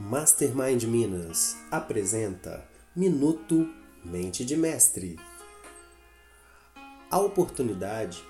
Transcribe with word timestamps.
Mastermind 0.00 0.84
Minas 0.84 1.56
apresenta 1.72 2.64
Minuto 2.94 3.68
Mente 4.04 4.44
de 4.44 4.56
Mestre. 4.56 5.18
A 7.10 7.18
oportunidade 7.18 8.22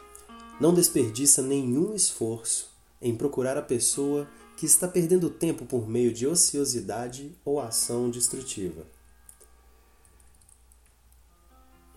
não 0.59 0.73
desperdiça 0.73 1.43
nenhum 1.43 1.95
esforço 1.95 2.71
em 3.03 3.15
procurar 3.15 3.59
a 3.59 3.63
pessoa 3.63 4.27
que 4.57 4.65
está 4.65 4.89
perdendo 4.89 5.29
tempo 5.29 5.67
por 5.67 5.87
meio 5.87 6.11
de 6.11 6.27
ociosidade 6.27 7.37
ou 7.45 7.61
ação 7.61 8.09
destrutiva. 8.09 8.87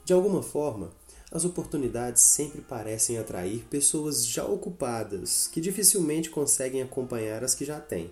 De 0.03 0.11
alguma 0.11 0.43
forma, 0.43 0.91
as 1.31 1.45
oportunidades 1.45 2.23
sempre 2.23 2.59
parecem 2.59 3.17
atrair 3.17 3.63
pessoas 3.69 4.27
já 4.27 4.43
ocupadas 4.43 5.47
que 5.47 5.61
dificilmente 5.61 6.29
conseguem 6.29 6.81
acompanhar 6.81 7.41
as 7.41 7.55
que 7.55 7.63
já 7.63 7.79
têm. 7.79 8.11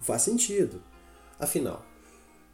Faz 0.00 0.22
sentido. 0.22 0.82
Afinal, 1.38 1.84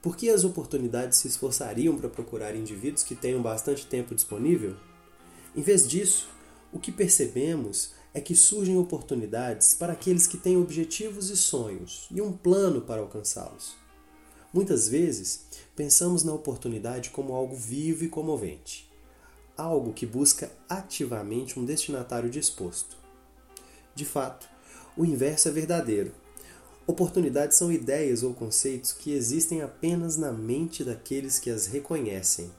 por 0.01 0.17
que 0.17 0.29
as 0.29 0.45
oportunidades 0.45 1.19
se 1.19 1.29
esforçariam 1.29 1.97
para 1.97 2.09
procurar 2.09 2.57
indivíduos 2.57 3.05
que 3.05 3.15
tenham 3.15 3.41
bastante 3.41 3.87
tempo 3.87 4.15
disponível? 4.15 4.77
Em 5.55 5.63
vez 5.63 5.89
disso, 5.89 6.29
o 6.73 6.79
que 6.79 6.91
percebemos 6.91 7.93
é 8.15 8.21
que 8.21 8.35
surgem 8.35 8.77
oportunidades 8.77 9.75
para 9.75 9.93
aqueles 9.93 10.27
que 10.27 10.37
têm 10.37 10.57
objetivos 10.57 11.31
e 11.31 11.37
sonhos 11.37 12.09
e 12.11 12.21
um 12.21 12.33
plano 12.33 12.81
para 12.81 13.01
alcançá-los. 13.01 13.75
Muitas 14.53 14.89
vezes, 14.89 15.47
pensamos 15.75 16.23
na 16.25 16.33
oportunidade 16.33 17.11
como 17.11 17.35
algo 17.35 17.57
vivo 17.57 18.05
e 18.05 18.09
comovente, 18.09 18.91
algo 19.57 19.93
que 19.93 20.05
busca 20.05 20.51
ativamente 20.69 21.59
um 21.59 21.65
destinatário 21.65 22.29
disposto. 22.29 22.97
De 23.95 24.05
fato, 24.05 24.49
o 24.97 25.05
inverso 25.05 25.49
é 25.49 25.51
verdadeiro. 25.53 26.13
Oportunidades 26.87 27.57
são 27.57 27.71
ideias 27.71 28.23
ou 28.23 28.35
conceitos 28.35 28.93
que 28.93 29.12
existem 29.12 29.62
apenas 29.62 30.17
na 30.17 30.33
mente 30.33 30.83
daqueles 30.83 31.39
que 31.39 31.48
as 31.48 31.67
reconhecem. 31.67 32.51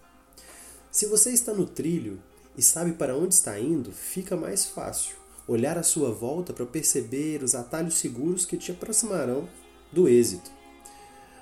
Se 0.90 1.06
você 1.08 1.32
está 1.32 1.54
no 1.54 1.66
trilho 1.66 2.22
e 2.58 2.62
sabe 2.62 2.94
para 2.94 3.18
onde 3.18 3.34
está 3.34 3.60
indo, 3.60 3.92
fica 3.92 4.38
mais 4.38 4.66
fácil 4.66 5.16
olhar 5.48 5.78
à 5.78 5.84
sua 5.84 6.12
volta 6.12 6.54
para 6.54 6.66
perceber 6.66 7.44
os 7.44 7.54
atalhos 7.54 7.96
seguros 7.96 8.46
que 8.46 8.58
te 8.58 8.72
aproximarão 8.72 9.48
do 9.92 10.08
êxito. 10.08 10.50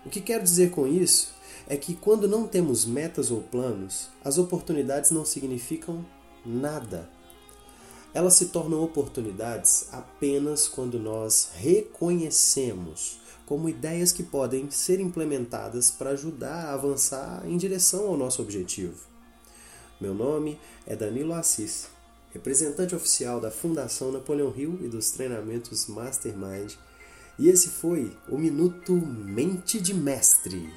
O 0.06 0.10
que 0.10 0.20
quero 0.20 0.44
dizer 0.44 0.72
com 0.72 0.88
isso 0.88 1.34
é 1.68 1.78
que 1.78 1.94
quando 1.94 2.28
não 2.28 2.48
temos 2.48 2.86
metas 2.86 3.30
ou 3.30 3.42
planos, 3.42 4.10
as 4.24 4.40
oportunidades 4.40 5.12
não 5.12 5.24
significam 5.24 6.04
nada 6.44 7.08
elas 8.14 8.34
se 8.36 8.48
tornam 8.48 8.84
oportunidades 8.84 9.88
apenas 9.92 10.68
quando 10.68 11.00
nós 11.00 11.50
reconhecemos 11.56 13.20
como 13.46 13.70
ideias 13.70 14.12
que 14.12 14.24
podem 14.24 14.70
ser 14.72 15.00
implementadas 15.00 15.92
para 15.92 16.12
ajudar 16.12 16.68
a 16.68 16.74
avançar 16.74 17.44
em 17.46 17.58
direção 17.58 18.08
ao 18.08 18.18
nosso 18.18 18.42
objetivo. 18.42 18.96
Meu 20.00 20.14
nome 20.14 20.58
é 20.86 20.96
Danilo 20.96 21.34
Assis, 21.34 21.88
representante 22.34 22.96
oficial 22.96 23.40
da 23.40 23.52
Fundação 23.52 24.12
Napoleão 24.12 24.54
Hill 24.56 24.80
e 24.82 24.88
dos 24.88 25.12
treinamentos 25.12 25.88
Mastermind, 25.88 26.76
e 27.38 27.50
esse 27.50 27.70
foi 27.70 28.16
o 28.30 28.38
Minuto 28.38 28.94
Mente 28.94 29.80
de 29.80 29.94
Mestre. 29.94 30.72